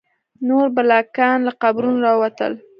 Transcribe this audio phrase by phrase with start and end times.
[0.47, 2.53] نور بلاګان له قبرونو راوتل.